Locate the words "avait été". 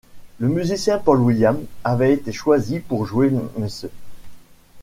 1.83-2.31